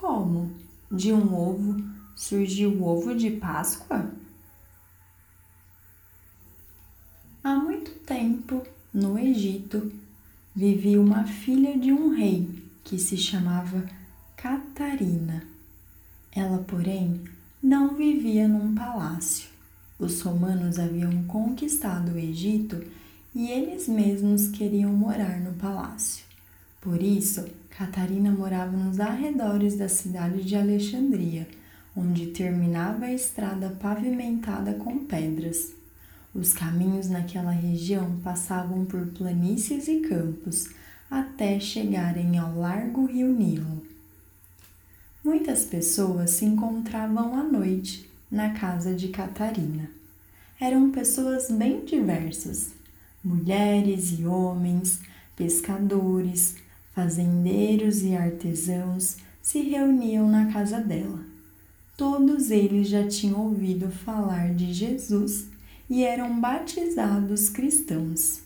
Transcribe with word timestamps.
Como? 0.00 0.50
De 0.92 1.10
um 1.10 1.34
ovo 1.34 1.82
surgiu 2.14 2.70
o 2.70 2.84
ovo 2.84 3.14
de 3.14 3.30
Páscoa? 3.30 4.10
Há 7.42 7.56
muito 7.56 7.92
tempo, 8.00 8.62
no 8.92 9.18
Egito, 9.18 9.90
vivia 10.54 11.00
uma 11.00 11.24
filha 11.24 11.78
de 11.78 11.92
um 11.92 12.14
rei 12.14 12.62
que 12.84 12.98
se 12.98 13.16
chamava 13.16 13.88
Catarina. 14.36 15.42
Ela, 16.30 16.58
porém, 16.58 17.22
não 17.62 17.94
vivia 17.94 18.46
num 18.46 18.74
palácio. 18.74 19.48
Os 19.98 20.20
romanos 20.20 20.78
haviam 20.78 21.24
conquistado 21.24 22.12
o 22.12 22.18
Egito 22.18 22.84
e 23.34 23.50
eles 23.50 23.88
mesmos 23.88 24.48
queriam 24.48 24.92
morar 24.92 25.40
no 25.40 25.54
palácio. 25.54 26.26
Por 26.86 27.02
isso, 27.02 27.44
Catarina 27.68 28.30
morava 28.30 28.76
nos 28.76 29.00
arredores 29.00 29.74
da 29.74 29.88
cidade 29.88 30.44
de 30.44 30.54
Alexandria, 30.54 31.48
onde 31.96 32.28
terminava 32.28 33.06
a 33.06 33.12
estrada 33.12 33.70
pavimentada 33.70 34.72
com 34.74 35.04
pedras. 35.04 35.72
Os 36.32 36.52
caminhos 36.52 37.08
naquela 37.08 37.50
região 37.50 38.20
passavam 38.22 38.84
por 38.84 39.04
planícies 39.06 39.88
e 39.88 39.98
campos 39.98 40.68
até 41.10 41.58
chegarem 41.58 42.38
ao 42.38 42.56
largo 42.56 43.04
rio 43.04 43.32
Nilo. 43.32 43.82
Muitas 45.24 45.64
pessoas 45.64 46.30
se 46.30 46.44
encontravam 46.44 47.34
à 47.34 47.42
noite 47.42 48.08
na 48.30 48.50
casa 48.50 48.94
de 48.94 49.08
Catarina. 49.08 49.90
Eram 50.60 50.92
pessoas 50.92 51.50
bem 51.50 51.84
diversas, 51.84 52.74
mulheres 53.24 54.16
e 54.16 54.24
homens, 54.24 55.00
pescadores, 55.34 56.64
fazendeiros 56.96 58.02
e 58.02 58.16
artesãos 58.16 59.18
se 59.42 59.60
reuniam 59.60 60.26
na 60.28 60.50
casa 60.50 60.80
dela. 60.80 61.20
Todos 61.96 62.50
eles 62.50 62.88
já 62.88 63.06
tinham 63.06 63.40
ouvido 63.40 63.90
falar 63.90 64.54
de 64.54 64.72
Jesus 64.72 65.46
e 65.88 66.02
eram 66.02 66.40
batizados 66.40 67.50
cristãos. 67.50 68.40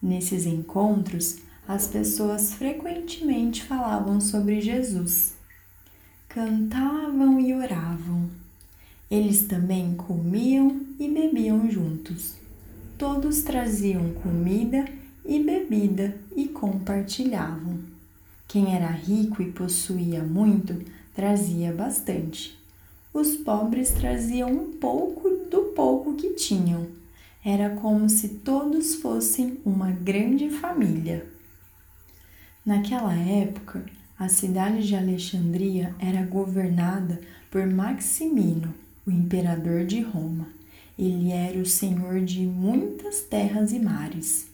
Nesses 0.00 0.44
encontros, 0.44 1.38
as 1.66 1.88
pessoas 1.88 2.52
frequentemente 2.52 3.64
falavam 3.64 4.20
sobre 4.20 4.60
Jesus, 4.60 5.34
cantavam 6.28 7.40
e 7.40 7.54
oravam. 7.54 8.28
Eles 9.10 9.46
também 9.46 9.94
comiam 9.96 10.82
e 11.00 11.08
bebiam 11.08 11.70
juntos 11.70 12.36
todos 12.98 13.42
traziam 13.42 14.12
comida 14.14 14.84
e 15.24 15.40
bebida 15.40 16.16
e 16.38 16.46
compartilhavam. 16.46 17.80
Quem 18.46 18.72
era 18.72 18.86
rico 18.86 19.42
e 19.42 19.50
possuía 19.50 20.22
muito, 20.22 20.80
trazia 21.12 21.72
bastante. 21.72 22.56
Os 23.12 23.34
pobres 23.38 23.90
traziam 23.90 24.48
um 24.48 24.72
pouco 24.74 25.28
do 25.50 25.72
pouco 25.74 26.14
que 26.14 26.34
tinham. 26.34 26.86
Era 27.44 27.70
como 27.70 28.08
se 28.08 28.28
todos 28.28 28.94
fossem 28.94 29.58
uma 29.64 29.90
grande 29.90 30.48
família. 30.48 31.26
Naquela 32.64 33.14
época, 33.14 33.84
a 34.16 34.28
cidade 34.28 34.86
de 34.86 34.94
Alexandria 34.94 35.92
era 35.98 36.24
governada 36.24 37.20
por 37.50 37.66
Maximino, 37.66 38.72
o 39.04 39.10
imperador 39.10 39.84
de 39.84 40.02
Roma. 40.02 40.46
Ele 40.96 41.32
era 41.32 41.58
o 41.58 41.66
senhor 41.66 42.20
de 42.20 42.46
muitas 42.46 43.22
terras 43.22 43.72
e 43.72 43.80
mares. 43.80 44.48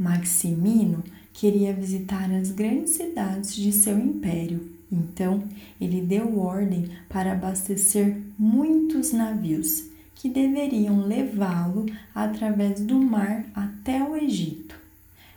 Maximino 0.00 1.04
queria 1.40 1.72
visitar 1.72 2.30
as 2.30 2.50
grandes 2.50 2.90
cidades 2.90 3.54
de 3.56 3.72
seu 3.72 3.98
império, 3.98 4.70
então 4.92 5.42
ele 5.80 6.02
deu 6.02 6.38
ordem 6.38 6.90
para 7.08 7.32
abastecer 7.32 8.14
muitos 8.38 9.10
navios 9.10 9.86
que 10.14 10.28
deveriam 10.28 11.06
levá-lo 11.06 11.86
através 12.14 12.82
do 12.82 12.98
mar 12.98 13.46
até 13.54 14.02
o 14.04 14.14
Egito. 14.14 14.74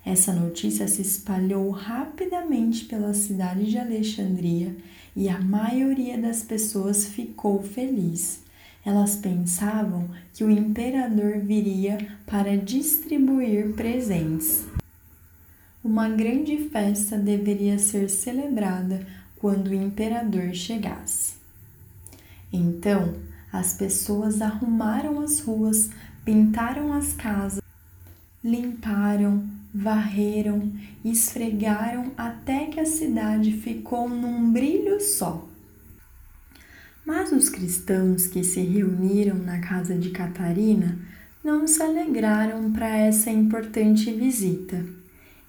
Essa 0.05 0.33
notícia 0.33 0.89
se 0.89 1.01
espalhou 1.01 1.69
rapidamente 1.69 2.83
pela 2.83 3.13
cidade 3.13 3.71
de 3.71 3.77
Alexandria 3.77 4.75
e 5.15 5.29
a 5.29 5.39
maioria 5.39 6.17
das 6.17 6.43
pessoas 6.43 7.05
ficou 7.05 7.63
feliz 7.63 8.43
elas 8.85 9.15
pensavam 9.15 10.09
que 10.33 10.43
o 10.43 10.51
imperador 10.51 11.39
viria 11.39 11.97
para 12.25 12.57
distribuir 12.57 13.71
presentes. 13.75 14.65
Uma 15.83 16.07
grande 16.07 16.69
festa 16.69 17.17
deveria 17.17 17.77
ser 17.77 18.09
celebrada 18.09 19.05
quando 19.35 19.67
o 19.67 19.73
imperador 19.73 20.53
chegasse. 20.53 21.33
Então, 22.53 23.15
as 23.51 23.73
pessoas 23.73 24.41
arrumaram 24.41 25.19
as 25.19 25.41
ruas, 25.41 25.89
pintaram 26.23 26.93
as 26.93 27.11
casas, 27.11 27.61
limparam, 28.41 29.43
varreram, 29.75 30.71
esfregaram 31.03 32.13
até 32.15 32.67
que 32.67 32.79
a 32.79 32.85
cidade 32.85 33.51
ficou 33.51 34.07
num 34.07 34.53
brilho 34.53 35.01
só. 35.01 35.45
Mas 37.05 37.33
os 37.33 37.49
cristãos 37.49 38.25
que 38.25 38.41
se 38.41 38.61
reuniram 38.61 39.35
na 39.35 39.59
casa 39.59 39.95
de 39.95 40.11
Catarina 40.11 40.97
não 41.43 41.67
se 41.67 41.83
alegraram 41.83 42.71
para 42.71 42.87
essa 42.87 43.29
importante 43.29 44.09
visita. 44.13 45.02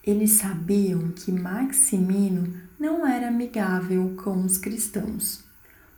Eles 0.07 0.33
sabiam 0.33 1.13
que 1.13 1.33
Maximino 1.33 2.53
não 2.79 3.07
era 3.07 3.29
amigável 3.29 4.15
com 4.23 4.45
os 4.45 4.59
cristãos. 4.59 5.43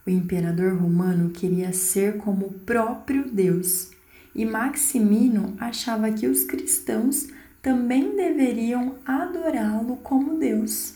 O 0.06 0.10
imperador 0.10 0.76
romano 0.80 1.30
queria 1.30 1.72
ser 1.72 2.18
como 2.18 2.46
o 2.46 2.52
próprio 2.52 3.28
Deus, 3.28 3.90
e 4.32 4.44
Maximino 4.44 5.54
achava 5.58 6.12
que 6.12 6.28
os 6.28 6.44
cristãos 6.44 7.26
também 7.60 8.14
deveriam 8.14 8.94
adorá-lo 9.04 9.96
como 9.96 10.38
Deus. 10.38 10.94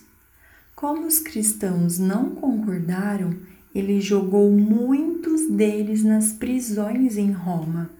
Como 0.76 1.04
os 1.06 1.18
cristãos 1.18 1.98
não 1.98 2.30
concordaram, 2.30 3.34
ele 3.74 4.00
jogou 4.00 4.52
muitos 4.52 5.50
deles 5.50 6.04
nas 6.04 6.32
prisões 6.32 7.16
em 7.16 7.32
Roma. 7.32 7.90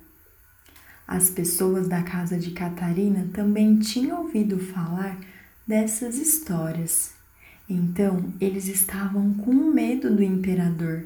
As 1.11 1.29
pessoas 1.29 1.89
da 1.89 2.05
casa 2.05 2.39
de 2.39 2.53
Catarina 2.53 3.29
também 3.33 3.81
tinham 3.81 4.23
ouvido 4.23 4.61
falar 4.61 5.19
dessas 5.67 6.17
histórias. 6.17 7.15
Então 7.69 8.33
eles 8.41 8.69
estavam 8.69 9.35
com 9.35 9.53
medo 9.53 10.15
do 10.15 10.23
imperador. 10.23 11.05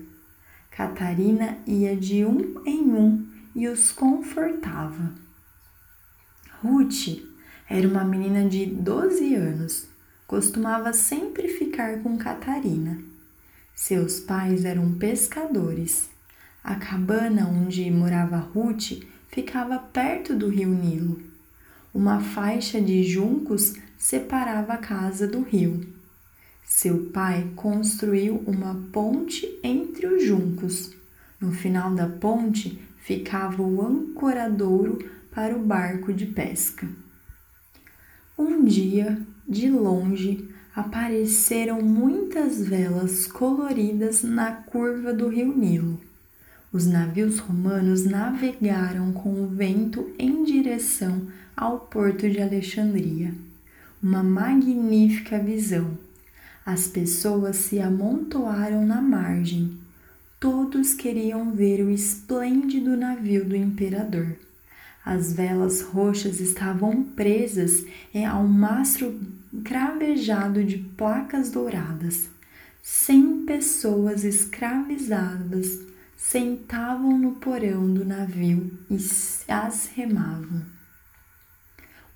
Catarina 0.71 1.57
ia 1.67 1.97
de 1.97 2.23
um 2.23 2.63
em 2.67 2.83
um 2.83 3.27
e 3.57 3.67
os 3.67 3.93
confortava. 3.93 5.15
Ruth 6.63 7.23
era 7.67 7.89
uma 7.89 8.05
menina 8.05 8.47
de 8.47 8.67
12 8.67 9.35
anos, 9.35 9.89
costumava 10.27 10.93
sempre 10.93 11.49
ficar 11.49 12.03
com 12.03 12.19
Catarina. 12.19 12.99
Seus 13.75 14.21
pais 14.21 14.67
eram 14.67 14.99
pescadores. 14.99 16.11
A 16.63 16.75
cabana 16.75 17.49
onde 17.49 17.91
morava 17.91 18.37
Ruth 18.37 19.03
ficava 19.35 19.81
perto 19.81 20.33
do 20.33 20.49
rio 20.49 20.69
Nilo. 20.69 21.21
Uma 21.93 22.21
faixa 22.21 22.81
de 22.81 23.03
juncos 23.03 23.75
separava 23.99 24.75
a 24.75 24.79
casa 24.79 25.27
do 25.27 25.43
rio. 25.43 25.85
Seu 26.65 27.07
pai 27.07 27.51
construiu 27.57 28.45
uma 28.47 28.81
ponte 28.93 29.59
entre 29.61 30.07
os 30.07 30.25
juncos. 30.25 30.95
No 31.41 31.51
final 31.51 31.93
da 31.97 32.07
ponte 32.07 32.81
ficava 32.99 33.61
o 33.61 33.85
ancoradouro 33.85 35.05
para 35.33 35.57
o 35.57 35.65
barco 35.65 36.13
de 36.13 36.27
pesca. 36.27 36.89
Um 38.39 38.65
dia, 38.65 39.21
de 39.49 39.69
longe, 39.69 40.49
apareceram 40.77 41.83
muitas 41.83 42.65
velas 42.65 43.27
coloridas 43.27 44.23
na 44.23 44.53
curva 44.53 45.13
do 45.13 45.29
rio 45.29 45.57
Nilo. 45.57 46.01
Os 46.75 46.87
navios 46.87 47.39
romanos 47.39 48.05
navegaram 48.05 49.13
com 49.13 49.45
o 49.45 49.47
vento 49.47 50.13
em 50.19 50.43
direção 50.43 51.29
ao 51.57 51.79
porto 51.79 52.29
de 52.29 52.43
Alexandria. 52.43 53.33
Uma 54.03 54.25
magnífica 54.25 55.39
visão. 55.39 55.97
As 56.67 56.89
pessoas 56.89 57.55
se 57.55 57.79
amontoaram 57.79 58.85
na 58.85 59.01
margem. 59.01 59.79
Todos 60.41 60.95
queriam 60.95 61.53
ver 61.53 61.81
o 61.81 61.91
esplêndido 61.91 62.97
navio 62.97 63.45
do 63.45 63.55
imperador. 63.55 64.35
As 65.05 65.33
velas 65.33 65.81
roxas 65.81 66.41
estavam 66.41 67.05
presas 67.05 67.87
a 68.29 68.37
um 68.37 68.49
mastro 68.49 69.21
cravejado 69.63 70.65
de 70.65 70.79
placas 70.79 71.53
douradas. 71.53 72.29
Cem 72.83 73.47
pessoas 73.47 74.25
escravizadas 74.25 75.94
sentavam 76.27 77.19
no 77.19 77.33
porão 77.33 77.93
do 77.93 78.03
navio 78.03 78.73
e 78.91 78.97
as 79.47 79.91
remavam. 79.95 80.63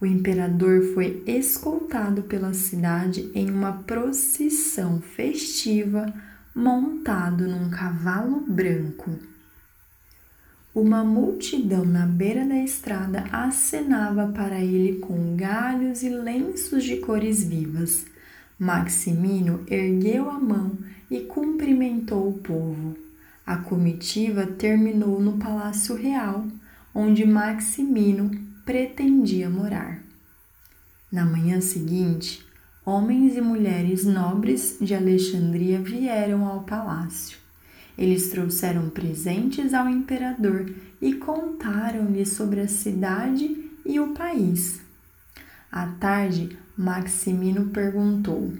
O 0.00 0.06
imperador 0.06 0.82
foi 0.94 1.22
escoltado 1.26 2.22
pela 2.22 2.54
cidade 2.54 3.30
em 3.34 3.50
uma 3.50 3.72
procissão 3.84 4.98
festiva 5.02 6.12
montado 6.54 7.46
num 7.46 7.68
cavalo 7.68 8.40
branco. 8.40 9.10
Uma 10.74 11.04
multidão 11.04 11.84
na 11.84 12.06
beira 12.06 12.46
da 12.46 12.56
estrada 12.56 13.24
acenava 13.30 14.28
para 14.28 14.58
ele 14.58 15.00
com 15.00 15.36
galhos 15.36 16.02
e 16.02 16.08
lenços 16.08 16.82
de 16.82 16.96
cores 16.96 17.44
vivas. 17.44 18.06
Maximino 18.58 19.64
ergueu 19.68 20.30
a 20.30 20.40
mão 20.40 20.78
e 21.10 21.20
cumprimentou 21.20 22.30
o 22.30 22.38
povo. 22.38 23.07
A 23.48 23.56
comitiva 23.56 24.46
terminou 24.46 25.22
no 25.22 25.38
Palácio 25.38 25.96
Real, 25.96 26.46
onde 26.94 27.24
Maximino 27.24 28.30
pretendia 28.62 29.48
morar. 29.48 30.02
Na 31.10 31.24
manhã 31.24 31.58
seguinte, 31.58 32.44
homens 32.84 33.38
e 33.38 33.40
mulheres 33.40 34.04
nobres 34.04 34.76
de 34.78 34.94
Alexandria 34.94 35.80
vieram 35.80 36.44
ao 36.44 36.64
palácio. 36.64 37.38
Eles 37.96 38.28
trouxeram 38.28 38.90
presentes 38.90 39.72
ao 39.72 39.88
imperador 39.88 40.70
e 41.00 41.14
contaram-lhe 41.14 42.26
sobre 42.26 42.60
a 42.60 42.68
cidade 42.68 43.70
e 43.82 43.98
o 43.98 44.12
país. 44.12 44.82
À 45.72 45.86
tarde, 45.86 46.54
Maximino 46.76 47.70
perguntou: 47.70 48.52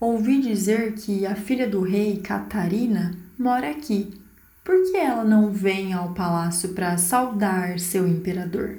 Ouvi 0.00 0.40
dizer 0.40 0.94
que 0.94 1.24
a 1.24 1.36
filha 1.36 1.68
do 1.70 1.82
rei, 1.82 2.16
Catarina, 2.16 3.24
mora 3.38 3.70
aqui. 3.70 4.20
Por 4.64 4.90
que 4.90 4.96
ela 4.96 5.24
não 5.24 5.52
vem 5.52 5.92
ao 5.92 6.12
palácio 6.12 6.70
para 6.70 6.98
saudar 6.98 7.78
seu 7.78 8.06
imperador? 8.08 8.78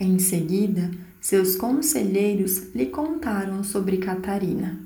Em 0.00 0.18
seguida, 0.18 0.90
seus 1.20 1.54
conselheiros 1.54 2.74
lhe 2.74 2.86
contaram 2.86 3.62
sobre 3.62 3.98
Catarina. 3.98 4.80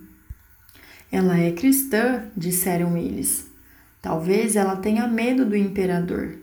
Ela 1.10 1.38
é 1.38 1.52
cristã, 1.52 2.24
disseram 2.36 2.96
eles. 2.96 3.46
Talvez 4.02 4.56
ela 4.56 4.76
tenha 4.76 5.08
medo 5.08 5.46
do 5.46 5.56
imperador. 5.56 6.36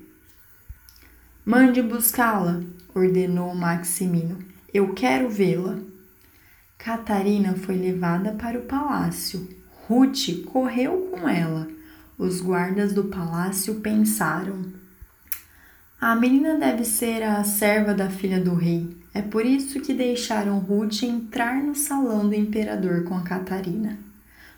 Mande 1.45 1.81
buscá-la, 1.81 2.63
ordenou 2.95 3.53
Maximino. 3.53 4.39
Eu 4.74 4.94
quero 4.94 5.29
vê-la. 5.29 5.77
Catarina 6.77 7.53
foi 7.56 7.75
levada 7.75 8.31
para 8.33 8.57
o 8.57 8.63
palácio. 8.63 9.47
Ruth 9.88 10.44
correu 10.45 11.09
com 11.12 11.29
ela. 11.29 11.72
Os 12.18 12.42
guardas 12.42 12.94
do 12.94 13.06
palácio 13.06 13.75
pensaram: 13.75 14.74
a 16.06 16.18
menina 16.18 16.57
deve 16.57 16.83
ser 16.83 17.24
a 17.24 17.42
serva 17.45 17.94
da 17.94 18.10
filha 18.10 18.38
do 18.38 18.54
rei. 18.54 18.94
É 19.13 19.21
por 19.21 19.45
isso 19.45 19.80
que 19.80 19.94
deixaram 19.94 20.60
Ruth 20.60 21.04
entrar 21.04 21.63
no 21.63 21.74
salão 21.74 22.27
do 22.27 22.36
imperador 22.36 23.06
com 23.06 23.15
a 23.15 23.21
Catarina. 23.21 23.98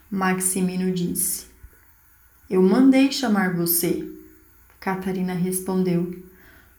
Maximino 0.09 0.91
disse: 0.91 1.45
Eu 2.49 2.63
mandei 2.63 3.11
chamar 3.11 3.53
você. 3.53 4.11
Catarina 4.79 5.35
respondeu: 5.35 6.19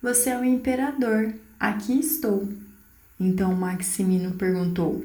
Você 0.02 0.30
é 0.30 0.36
o 0.40 0.44
imperador, 0.44 1.32
aqui 1.60 2.00
estou. 2.00 2.48
Então 3.20 3.54
Maximino 3.54 4.32
perguntou: 4.32 5.04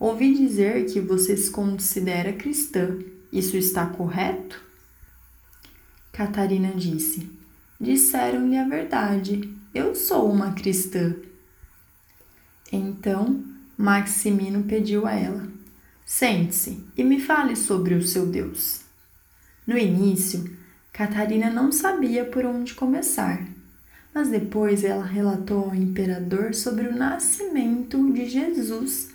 Ouvi 0.00 0.34
dizer 0.34 0.86
que 0.86 1.02
você 1.02 1.36
se 1.36 1.50
considera 1.50 2.32
cristã. 2.32 2.96
Isso 3.30 3.58
está 3.58 3.84
correto? 3.84 4.65
Catarina 6.16 6.72
disse: 6.74 7.28
disseram-lhe 7.78 8.56
a 8.56 8.66
verdade. 8.66 9.54
Eu 9.74 9.94
sou 9.94 10.32
uma 10.32 10.52
cristã. 10.52 11.14
Então 12.72 13.44
Maximino 13.76 14.62
pediu 14.62 15.06
a 15.06 15.12
ela: 15.12 15.46
Sente-se 16.06 16.82
e 16.96 17.04
me 17.04 17.20
fale 17.20 17.54
sobre 17.54 17.92
o 17.92 18.02
seu 18.02 18.24
Deus. 18.24 18.80
No 19.66 19.76
início, 19.76 20.56
Catarina 20.90 21.50
não 21.50 21.70
sabia 21.70 22.24
por 22.24 22.46
onde 22.46 22.72
começar, 22.72 23.46
mas 24.14 24.30
depois 24.30 24.84
ela 24.84 25.04
relatou 25.04 25.64
ao 25.64 25.74
imperador 25.74 26.54
sobre 26.54 26.88
o 26.88 26.96
nascimento 26.96 28.10
de 28.14 28.26
Jesus 28.26 29.10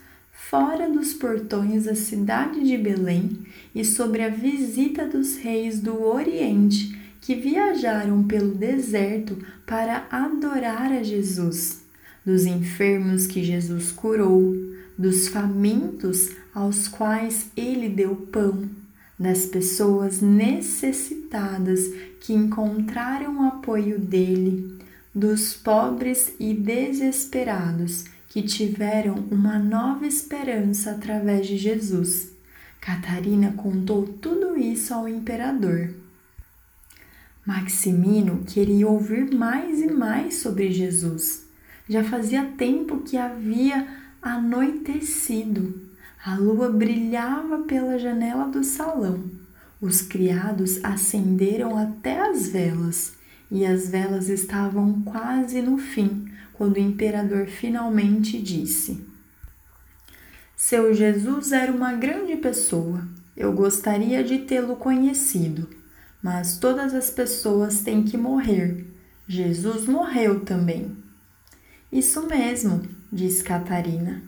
fora 0.49 0.89
dos 0.89 1.13
portões 1.13 1.85
da 1.85 1.95
cidade 1.95 2.63
de 2.63 2.77
Belém 2.77 3.39
e 3.73 3.85
sobre 3.85 4.23
a 4.23 4.29
visita 4.29 5.07
dos 5.07 5.37
reis 5.37 5.79
do 5.79 6.03
Oriente 6.03 6.99
que 7.21 7.35
viajaram 7.35 8.23
pelo 8.23 8.55
deserto 8.55 9.37
para 9.65 10.07
adorar 10.09 10.91
a 10.91 11.03
Jesus, 11.03 11.83
dos 12.25 12.45
enfermos 12.45 13.27
que 13.27 13.43
Jesus 13.43 13.91
curou, 13.91 14.53
dos 14.97 15.27
famintos 15.27 16.31
aos 16.53 16.87
quais 16.87 17.49
ele 17.55 17.87
deu 17.87 18.15
pão, 18.15 18.69
das 19.17 19.45
pessoas 19.45 20.21
necessitadas 20.21 21.81
que 22.19 22.33
encontraram 22.33 23.39
o 23.39 23.47
apoio 23.47 23.99
dele, 23.99 24.77
dos 25.13 25.53
pobres 25.53 26.33
e 26.39 26.53
desesperados 26.53 28.05
que 28.31 28.41
tiveram 28.41 29.25
uma 29.29 29.59
nova 29.59 30.07
esperança 30.07 30.91
através 30.91 31.45
de 31.45 31.57
Jesus. 31.57 32.31
Catarina 32.79 33.51
contou 33.57 34.07
tudo 34.07 34.57
isso 34.57 34.93
ao 34.93 35.05
imperador. 35.05 35.93
Maximino 37.45 38.41
queria 38.47 38.87
ouvir 38.87 39.35
mais 39.35 39.81
e 39.81 39.87
mais 39.91 40.35
sobre 40.35 40.71
Jesus. 40.71 41.45
Já 41.89 42.05
fazia 42.05 42.45
tempo 42.57 42.99
que 42.99 43.17
havia 43.17 43.85
anoitecido. 44.21 45.81
A 46.23 46.35
lua 46.35 46.71
brilhava 46.71 47.63
pela 47.63 47.99
janela 47.99 48.45
do 48.45 48.63
salão. 48.63 49.25
Os 49.81 50.01
criados 50.01 50.81
acenderam 50.85 51.77
até 51.77 52.21
as 52.21 52.47
velas 52.47 53.11
e 53.51 53.65
as 53.65 53.89
velas 53.89 54.29
estavam 54.29 55.01
quase 55.01 55.61
no 55.61 55.77
fim 55.77 56.30
quando 56.61 56.75
o 56.75 56.79
imperador 56.79 57.47
finalmente 57.47 58.39
disse: 58.39 59.03
Seu 60.55 60.93
Jesus 60.93 61.51
era 61.51 61.71
uma 61.71 61.93
grande 61.93 62.35
pessoa. 62.35 63.03
Eu 63.35 63.51
gostaria 63.51 64.23
de 64.23 64.39
tê-lo 64.39 64.75
conhecido 64.75 65.67
mas 66.21 66.57
todas 66.57 66.93
as 66.93 67.09
pessoas 67.09 67.81
têm 67.81 68.03
que 68.03 68.17
morrer. 68.17 68.85
Jesus 69.27 69.87
morreu 69.87 70.41
também. 70.41 70.95
Isso 71.91 72.27
mesmo, 72.27 72.83
diz 73.11 73.41
Catarina. 73.41 74.21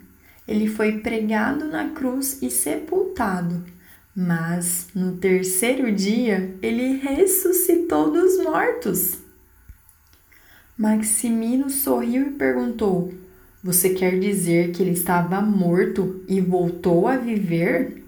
Ele 0.47 0.67
foi 0.67 0.99
pregado 0.99 1.65
na 1.65 1.89
cruz 1.89 2.41
e 2.41 2.49
sepultado, 2.49 3.63
mas 4.15 4.87
no 4.93 5.17
terceiro 5.17 5.91
dia 5.91 6.55
ele 6.61 6.97
ressuscitou 6.97 8.11
dos 8.11 8.43
mortos. 8.43 9.22
Maximino 10.75 11.69
sorriu 11.69 12.27
e 12.27 12.31
perguntou: 12.31 13.13
Você 13.63 13.91
quer 13.91 14.19
dizer 14.19 14.71
que 14.71 14.81
ele 14.81 14.91
estava 14.91 15.39
morto 15.39 16.23
e 16.27 16.41
voltou 16.41 17.07
a 17.07 17.15
viver? 17.15 18.03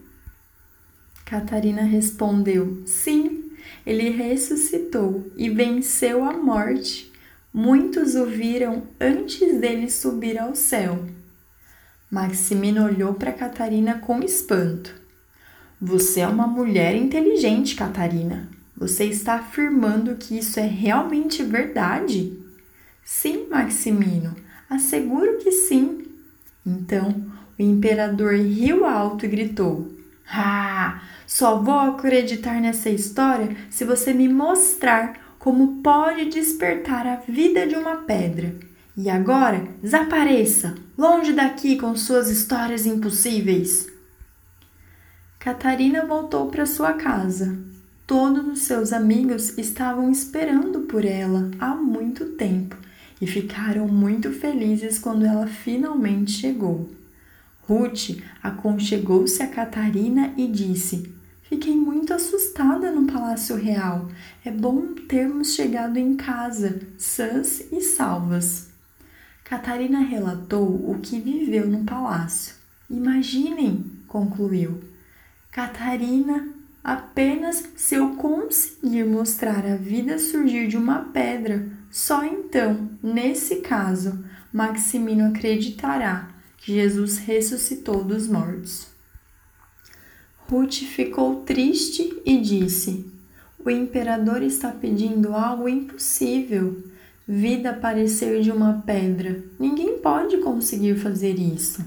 Catarina 1.24 1.84
respondeu: 1.84 2.82
Sim, 2.86 3.52
ele 3.86 4.10
ressuscitou 4.10 5.32
e 5.38 5.48
venceu 5.48 6.24
a 6.24 6.34
morte. 6.34 7.12
Muitos 7.54 8.16
o 8.16 8.26
viram 8.26 8.84
antes 9.00 9.60
dele 9.60 9.90
subir 9.90 10.40
ao 10.40 10.56
céu. 10.56 11.06
Maximino 12.10 12.84
olhou 12.84 13.14
para 13.14 13.32
Catarina 13.32 14.00
com 14.00 14.22
espanto. 14.24 14.94
Você 15.80 16.22
é 16.22 16.28
uma 16.28 16.48
mulher 16.48 16.96
inteligente, 16.96 17.76
Catarina. 17.76 18.50
Você 18.76 19.06
está 19.06 19.36
afirmando 19.36 20.16
que 20.16 20.38
isso 20.38 20.60
é 20.60 20.66
realmente 20.66 21.44
verdade? 21.44 22.45
Sim, 23.08 23.46
Maximino, 23.52 24.36
asseguro 24.68 25.38
que 25.38 25.52
sim. 25.52 26.08
Então 26.66 27.24
o 27.58 27.62
imperador 27.62 28.34
riu 28.34 28.84
alto 28.84 29.28
e 29.28 29.30
gritou: 29.30 29.94
Ah, 30.28 31.04
só 31.28 31.60
vou 31.60 31.78
acreditar 31.78 32.60
nessa 32.60 32.90
história 32.90 33.56
se 33.70 33.86
você 33.86 34.12
me 34.12 34.28
mostrar 34.28 35.36
como 35.38 35.84
pode 35.84 36.26
despertar 36.32 37.06
a 37.06 37.18
vida 37.18 37.68
de 37.68 37.76
uma 37.76 37.98
pedra. 37.98 38.56
E 38.98 39.08
agora, 39.08 39.68
desapareça, 39.84 40.74
longe 40.98 41.32
daqui 41.32 41.78
com 41.78 41.96
suas 41.96 42.28
histórias 42.28 42.88
impossíveis. 42.88 43.88
Catarina 45.38 46.04
voltou 46.06 46.50
para 46.50 46.66
sua 46.66 46.94
casa. 46.94 47.56
Todos 48.08 48.48
os 48.48 48.60
seus 48.62 48.92
amigos 48.92 49.56
estavam 49.60 50.10
esperando 50.10 50.82
por 50.82 51.06
ela 51.06 51.52
há 51.60 51.76
muito 51.76 52.26
tempo 52.32 52.76
e 53.22 53.28
ficaram 53.28 53.88
muito 53.88 54.32
felizes 54.32 55.00
quando 55.00 55.26
ela 55.26 55.48
finalmente 55.48 56.32
chegou. 56.32 56.90
Ruth 57.68 58.22
aconchegou-se 58.44 59.42
a 59.42 59.48
Catarina 59.48 60.34
e 60.38 60.48
disse: 60.48 61.12
Fiquei 61.44 61.76
muito 61.76 62.14
assustada 62.14 62.92
no 62.92 63.12
Palácio 63.12 63.56
Real. 63.56 64.10
É 64.44 64.52
bom 64.52 64.94
termos 65.08 65.56
chegado 65.56 65.98
em 65.98 66.16
casa, 66.16 66.82
sãs 66.98 67.72
e 67.72 67.82
salvas. 67.82 68.70
Catarina 69.44 70.00
relatou 70.00 70.90
o 70.90 71.00
que 71.02 71.20
viveu 71.20 71.68
no 71.68 71.84
palácio. 71.84 72.56
Imaginem, 72.90 73.86
concluiu. 74.08 74.82
Catarina, 75.52 76.50
apenas 76.84 77.64
se 77.76 77.94
eu 77.94 78.16
conseguir 78.16 79.06
mostrar 79.06 79.66
a 79.66 79.76
vida 79.76 80.18
surgir 80.18 80.68
de 80.68 80.78
uma 80.78 81.00
pedra, 81.00 81.68
só 81.96 82.26
então, 82.26 82.90
nesse 83.02 83.62
caso, 83.62 84.22
Maximino 84.52 85.30
acreditará 85.30 86.28
que 86.58 86.74
Jesus 86.74 87.20
ressuscitou 87.20 88.04
dos 88.04 88.28
mortos. 88.28 88.88
Ruth 90.50 90.74
ficou 90.74 91.44
triste 91.44 92.22
e 92.26 92.42
disse: 92.42 93.10
O 93.58 93.70
imperador 93.70 94.44
está 94.44 94.72
pedindo 94.72 95.34
algo 95.34 95.70
impossível 95.70 96.84
vida 97.26 97.70
aparecer 97.70 98.42
de 98.42 98.52
uma 98.52 98.84
pedra. 98.86 99.42
Ninguém 99.58 99.98
pode 100.00 100.40
conseguir 100.40 100.98
fazer 100.98 101.40
isso. 101.40 101.82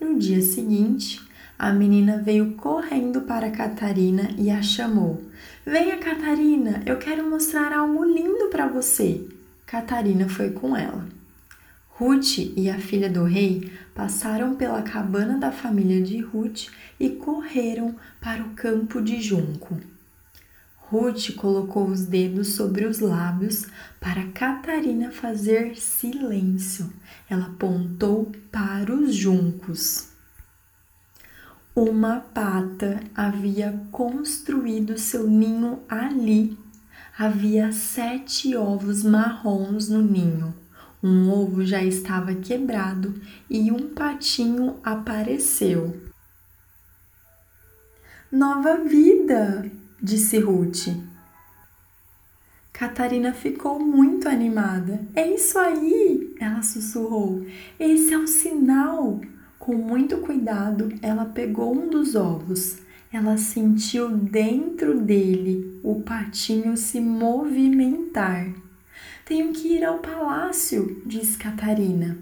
No 0.00 0.16
dia 0.16 0.40
seguinte, 0.40 1.20
a 1.58 1.72
menina 1.72 2.18
veio 2.18 2.52
correndo 2.52 3.22
para 3.22 3.50
Catarina 3.50 4.30
e 4.38 4.48
a 4.48 4.62
chamou. 4.62 5.20
Venha, 5.66 5.98
Catarina, 5.98 6.82
eu 6.86 6.98
quero 6.98 7.28
mostrar 7.28 7.72
algo 7.72 8.04
lindo 8.04 8.37
para 8.58 8.66
você. 8.66 9.24
Catarina 9.64 10.28
foi 10.28 10.50
com 10.50 10.76
ela. 10.76 11.06
Ruth 11.90 12.38
e 12.56 12.68
a 12.68 12.76
filha 12.76 13.08
do 13.08 13.22
rei 13.22 13.72
passaram 13.94 14.56
pela 14.56 14.82
cabana 14.82 15.38
da 15.38 15.52
família 15.52 16.02
de 16.02 16.18
Ruth 16.20 16.66
e 16.98 17.08
correram 17.10 17.94
para 18.20 18.42
o 18.42 18.54
campo 18.56 19.00
de 19.00 19.22
junco. 19.22 19.78
Ruth 20.76 21.36
colocou 21.36 21.86
os 21.86 22.04
dedos 22.04 22.56
sobre 22.56 22.84
os 22.84 22.98
lábios 22.98 23.64
para 24.00 24.26
Catarina 24.32 25.12
fazer 25.12 25.76
silêncio. 25.76 26.92
Ela 27.30 27.46
apontou 27.46 28.32
para 28.50 28.92
os 28.92 29.14
juncos. 29.14 30.08
Uma 31.76 32.18
pata 32.18 32.98
havia 33.14 33.80
construído 33.92 34.98
seu 34.98 35.30
ninho 35.30 35.78
ali. 35.88 36.58
Havia 37.18 37.72
sete 37.72 38.54
ovos 38.54 39.02
marrons 39.02 39.88
no 39.88 40.00
ninho. 40.00 40.54
Um 41.02 41.28
ovo 41.28 41.64
já 41.64 41.82
estava 41.82 42.32
quebrado 42.32 43.20
e 43.50 43.72
um 43.72 43.92
patinho 43.92 44.76
apareceu. 44.84 46.00
Nova 48.30 48.76
vida! 48.84 49.68
disse 50.00 50.38
Ruth. 50.38 50.94
Catarina 52.72 53.32
ficou 53.32 53.80
muito 53.80 54.28
animada. 54.28 55.04
É 55.16 55.26
isso 55.26 55.58
aí! 55.58 56.36
Ela 56.38 56.62
sussurrou. 56.62 57.44
Esse 57.80 58.14
é 58.14 58.18
o 58.18 58.28
sinal. 58.28 59.20
Com 59.58 59.74
muito 59.74 60.18
cuidado, 60.18 60.88
ela 61.02 61.24
pegou 61.24 61.74
um 61.74 61.90
dos 61.90 62.14
ovos. 62.14 62.76
Ela 63.12 63.36
sentiu 63.36 64.10
dentro 64.10 65.00
dele 65.00 65.80
o 65.82 66.02
patinho 66.02 66.76
se 66.76 67.00
movimentar. 67.00 68.52
Tenho 69.24 69.52
que 69.52 69.68
ir 69.74 69.84
ao 69.84 69.98
palácio, 69.98 71.02
disse 71.06 71.38
Catarina. 71.38 72.18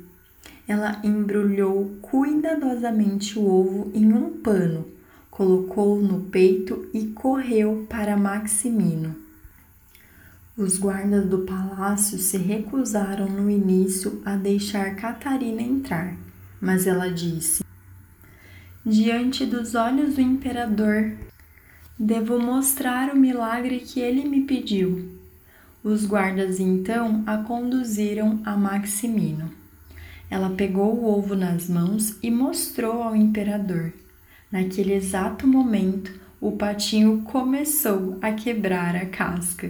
Ela 0.66 1.00
embrulhou 1.04 1.96
cuidadosamente 2.02 3.38
o 3.38 3.46
ovo 3.46 3.90
em 3.94 4.12
um 4.12 4.30
pano 4.38 4.96
colocou 5.36 6.00
no 6.00 6.20
peito 6.20 6.88
e 6.94 7.08
correu 7.08 7.86
para 7.90 8.16
Maximino. 8.16 9.14
Os 10.56 10.78
guardas 10.78 11.26
do 11.26 11.40
palácio 11.40 12.16
se 12.16 12.38
recusaram 12.38 13.28
no 13.28 13.50
início 13.50 14.22
a 14.24 14.34
deixar 14.34 14.96
Catarina 14.96 15.60
entrar, 15.60 16.16
mas 16.58 16.86
ela 16.86 17.10
disse: 17.10 17.65
Diante 18.88 19.44
dos 19.44 19.74
olhos 19.74 20.14
do 20.14 20.20
imperador, 20.20 21.10
devo 21.98 22.38
mostrar 22.38 23.12
o 23.12 23.18
milagre 23.18 23.80
que 23.80 23.98
ele 23.98 24.28
me 24.28 24.42
pediu. 24.42 25.10
Os 25.82 26.06
guardas 26.06 26.60
então 26.60 27.24
a 27.26 27.36
conduziram 27.38 28.40
a 28.44 28.56
Maximino. 28.56 29.50
Ela 30.30 30.50
pegou 30.50 30.94
o 30.94 31.18
ovo 31.18 31.34
nas 31.34 31.68
mãos 31.68 32.16
e 32.22 32.30
mostrou 32.30 33.02
ao 33.02 33.16
imperador. 33.16 33.92
Naquele 34.52 34.92
exato 34.94 35.48
momento, 35.48 36.12
o 36.40 36.52
patinho 36.52 37.22
começou 37.22 38.16
a 38.22 38.30
quebrar 38.30 38.94
a 38.94 39.06
casca. 39.06 39.68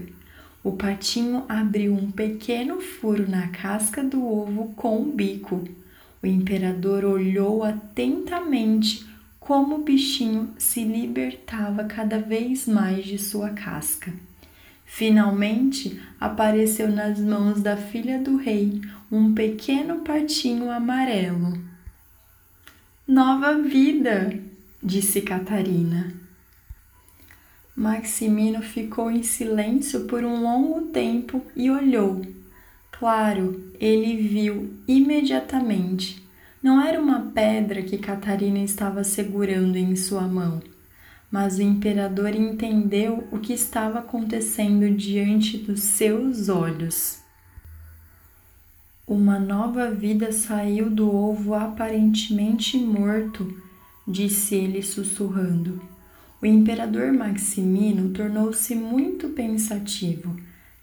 O 0.63 0.73
patinho 0.73 1.43
abriu 1.49 1.95
um 1.95 2.11
pequeno 2.11 2.83
furo 2.83 3.27
na 3.27 3.49
casca 3.49 4.05
do 4.05 4.23
ovo 4.23 4.75
com 4.77 5.01
o 5.01 5.07
bico. 5.07 5.65
O 6.27 6.29
imperador 6.29 7.05
olhou 7.05 7.63
atentamente 7.63 9.07
como 9.39 9.77
o 9.77 9.83
bichinho 9.85 10.53
se 10.59 10.83
libertava 10.83 11.85
cada 11.85 12.19
vez 12.19 12.67
mais 12.67 13.05
de 13.05 13.17
sua 13.17 13.51
casca. 13.51 14.13
Finalmente 14.85 16.03
apareceu 16.21 16.91
nas 16.91 17.21
mãos 17.21 17.63
da 17.63 17.77
filha 17.77 18.19
do 18.19 18.39
rei 18.39 18.83
um 19.09 19.35
pequeno 19.35 20.01
patinho 20.01 20.69
amarelo. 20.69 21.57
Nova 23.07 23.63
vida! 23.63 24.37
disse 24.83 25.21
Catarina. 25.21 26.13
Maximino 27.77 28.63
ficou 28.63 29.13
em 29.13 29.23
silêncio 29.23 30.07
por 30.07 30.25
um 30.25 30.43
longo 30.43 30.89
tempo 30.89 31.41
e 31.55 31.71
olhou. 31.71 32.21
Claro, 32.99 33.73
ele 33.79 34.17
viu 34.17 34.75
imediatamente. 34.89 36.27
Não 36.63 36.81
era 36.81 37.01
uma 37.01 37.31
pedra 37.33 37.83
que 37.83 37.99
Catarina 37.99 38.61
estava 38.61 39.05
segurando 39.05 39.77
em 39.77 39.95
sua 39.95 40.23
mão, 40.23 40.63
mas 41.31 41.59
o 41.59 41.63
imperador 41.63 42.35
entendeu 42.35 43.29
o 43.31 43.39
que 43.39 43.53
estava 43.53 43.99
acontecendo 43.99 44.91
diante 44.97 45.59
dos 45.59 45.81
seus 45.81 46.49
olhos. 46.49 47.21
Uma 49.07 49.39
nova 49.39 49.91
vida 49.91 50.33
saiu 50.33 50.91
do 50.91 51.15
ovo 51.15 51.55
aparentemente 51.55 52.77
morto 52.79 53.63
disse 54.07 54.55
ele 54.55 54.83
sussurrando. 54.83 55.83
O 56.41 56.47
imperador 56.47 57.13
Maximino 57.13 58.11
tornou-se 58.11 58.75
muito 58.75 59.31
pensativo. 59.31 60.37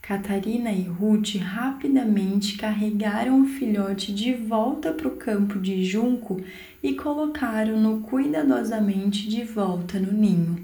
Catarina 0.05 0.69
e 0.69 0.81
Ruth 0.81 1.38
rapidamente 1.38 2.57
carregaram 2.57 3.41
o 3.41 3.45
filhote 3.45 4.13
de 4.13 4.33
volta 4.33 4.91
para 4.91 5.07
o 5.07 5.15
campo 5.15 5.57
de 5.57 5.86
junco 5.86 6.43
e 6.83 6.93
colocaram-no 6.93 8.01
cuidadosamente 8.01 9.29
de 9.29 9.45
volta 9.45 9.98
no 9.98 10.12
ninho. 10.12 10.60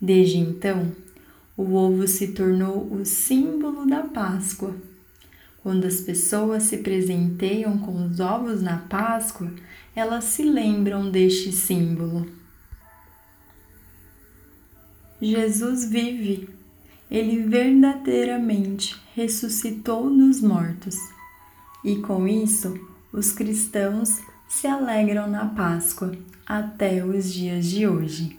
Desde 0.00 0.38
então, 0.38 0.90
o 1.54 1.74
ovo 1.74 2.08
se 2.08 2.28
tornou 2.28 2.90
o 2.90 3.04
símbolo 3.04 3.84
da 3.86 4.00
Páscoa. 4.00 4.74
Quando 5.62 5.84
as 5.84 6.00
pessoas 6.00 6.62
se 6.62 6.78
presenteiam 6.78 7.76
com 7.76 8.06
os 8.06 8.18
ovos 8.18 8.62
na 8.62 8.78
Páscoa, 8.78 9.52
elas 9.94 10.24
se 10.24 10.42
lembram 10.42 11.10
deste 11.10 11.52
símbolo. 11.52 12.26
Jesus 15.20 15.84
vive, 15.90 16.53
ele 17.14 17.44
verdadeiramente 17.44 19.00
ressuscitou 19.14 20.10
dos 20.10 20.40
mortos. 20.40 20.96
E 21.84 21.94
com 22.00 22.26
isso, 22.26 22.74
os 23.12 23.30
cristãos 23.30 24.18
se 24.48 24.66
alegram 24.66 25.30
na 25.30 25.46
Páscoa 25.46 26.10
até 26.44 27.04
os 27.04 27.32
dias 27.32 27.66
de 27.66 27.86
hoje. 27.86 28.36